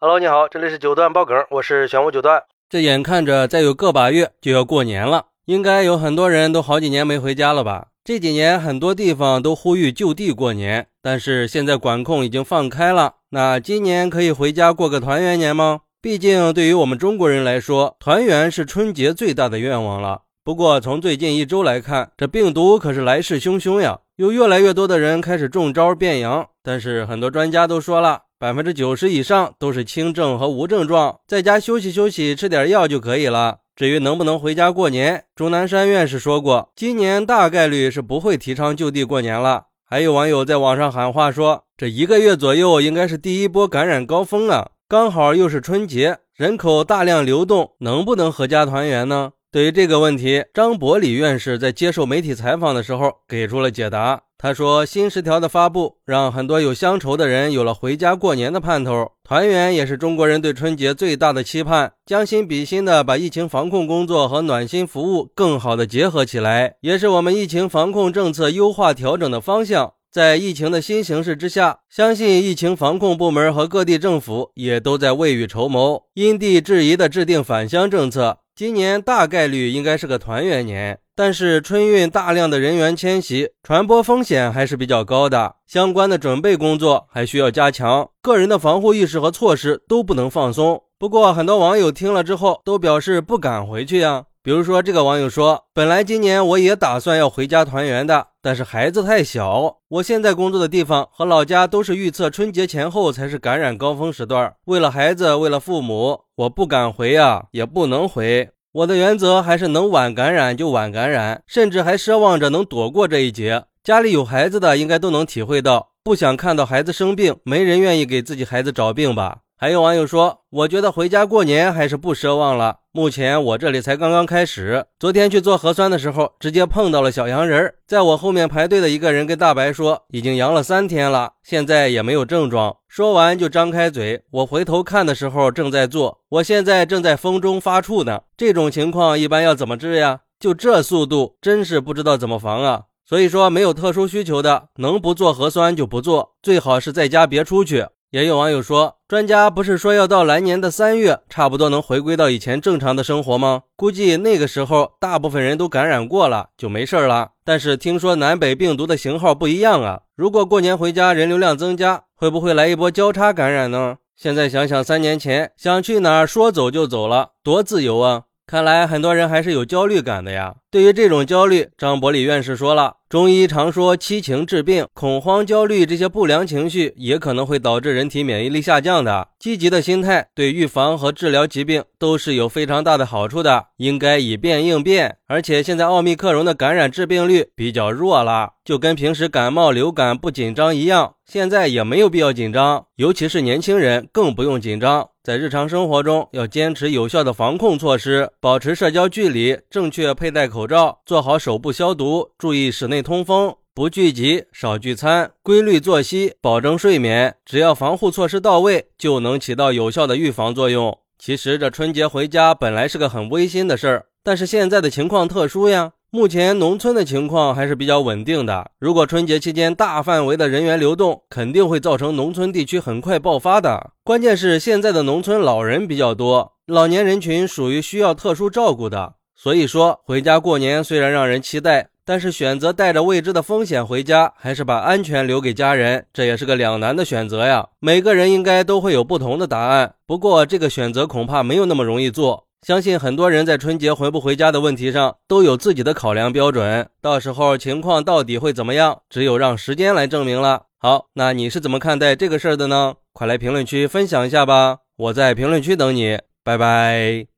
[0.00, 2.44] Hello，你好，这里是九段爆梗，我是玄武九段。
[2.70, 7.88] 这眼看着再有个把月就要过年了，应该有很多人都好几年没回家了吧？
[8.04, 15.80] 这几年很多地方都呼吁就地过年，但是现在管控已经放开了，那今年可以回家过个团圆年吗？
[16.00, 20.22] 毕竟对于我们中国人来说，团圆是春节最大的愿望了。
[20.44, 28.22] 不过从最近一周来看，这病毒可是来势汹汹呀，有越来越多的人开始中招变阳，但是很多专家都说了。
[28.40, 33.58] 百分之九十以上都是轻症和无症状，在家休息休息，吃点药就可以了。
[33.74, 39.64] 至于能不能回家过年，钟南山院士说过，今年大概率是不会提倡就地过年了。
[39.84, 49.32] 还有网友在网上喊话说，这一个月左右应该是第一波感染高峰啊，刚好又是春节，人口大量流动，能不能合家团圆呢？
[49.50, 54.20] 对于这个问题，张伯礼院士在接受媒体采访的时候给出了解答。
[54.36, 59.10] 他说：“新十条的发布，让很多有乡愁的人有了回家过年的盼头。
[59.24, 61.90] 团圆也是中国人对春节最大的期盼。
[62.04, 69.94] 将心比心的把疫情防控工作和暖心服务更好的结合起来，也是我们疫情防控政策优化调整的方向。
[70.12, 90.82] 在疫情的新形势之下，相信疫情防控部门和各地政府也都在未雨绸缪，因地制宜的制定返乡政策。”今年大概率应该是个团圆年，但是春运大量的人员迁徙，传播风险还是比较高的，相关的准备工作还需要加强，个人的防护意识和措施都不能放松。
[90.98, 94.24] 不过，很多网友听了之后都表示不敢回去呀。
[94.48, 99.76] 比如说，这个网友说：“本来今年我也打算要回家团圆的，但是孩子太小。
[99.88, 104.54] 我现在工作的地方和老家都是预测春节前后才是感染高峰时段。
[104.64, 108.48] 为了孩子，为了父母，我不敢回呀，也不能回。
[108.72, 113.64] 我的原则还是能晚感染就晚感染，甚至还奢望着能躲过这一劫。
[113.84, 122.76] 家里有孩子的应该都能体会到，不想看到孩子生病，没人愿意给自己孩子找病吧。”还有网友说：“我觉得回家过年还是不奢望了。
[122.92, 124.86] 目前我这里才刚刚开始。
[125.00, 127.74] 昨天去做核酸的时候，直接碰到了小阳人。
[127.84, 132.76] 在我后面排队的一个人跟大白说，已经阳了三天了，现在也没有症状。
[132.86, 134.22] 说完就张开嘴。
[134.30, 138.20] 我回头看的时候正在做，我现在正在风中发怵呢。
[138.36, 140.20] 这种情况一般要怎么治呀？
[140.38, 142.82] 就这速度，真是不知道怎么防啊。
[143.04, 153.62] 所以说，没有特殊需求的，能不做核酸就不做，最好是在家别出去。”也有网友说，专家不是说要到来年的三月，差不多能回归到以前正常的生活吗？
[153.74, 157.30] 估计那个时候，大部分人都感染过了，就没事了。
[157.42, 163.96] 但是听说南北病毒的型号不一样啊，如果过年回家人流量增加，会不会来一波交叉感染呢？
[164.14, 168.24] 现在想想，三年前想去哪儿说走就走了，多自由啊！
[168.46, 170.56] 看来很多人还是有焦虑感的呀。
[170.70, 172.96] 对于这种焦虑，张伯礼院士说了。
[173.08, 179.28] 中医常说七情治病，恐慌、焦虑这些不良情绪也可能会导致人体免疫力下降的。
[179.38, 185.16] 积极的心态对预防和治疗疾病都是有非常大的好处的，应该以变应变。
[185.26, 195.08] 而且现在奥密克戎的感染致病率比较弱了，就跟平时感冒、流感不紧张一样，现在也没有必要紧张，尤其是年轻人更不用紧张。
[195.22, 202.97] 在日常生活中要坚持有效的防控措施，保持社交距离，正确佩戴口罩，做好手部消毒，注意室内。
[203.02, 207.34] 通风，不聚集，少聚餐，规律作息，保证睡眠。
[207.44, 210.98] 只要防护措施到位，就能起到有效的预防作用。
[211.18, 215.92] 其实这春节回家本来是个很温馨的事儿，但是现在的情况特殊呀。
[216.10, 218.70] 目前农村的情况还是比较稳定的。
[218.78, 223.90] 如果春节期间大范围的人员流动，肯定会造成农村地区很快爆发的。
[224.04, 229.16] 关键是现在的农村老人比较多，老年人群属于需要特殊照顾的。
[229.36, 231.90] 所以说，回家过年虽然让人期待。
[232.08, 237.68] 但是选择带着未知的风险回家，还是把安全留给家人，这也是个两难的选择呀。
[237.80, 242.46] 每个人应该都会有不同的答案，不过这个选择恐怕没有那么容易做。
[242.66, 250.62] 相信很多人在春节回不回家的问题上都有自己的考量标准，到时候情况到底会怎么样，只有让时间来证明了。
[250.78, 252.94] 好，那你是怎么看待这个事儿的呢？
[253.12, 257.37] 快来评论区分享一下吧，我在评论区等你，拜拜。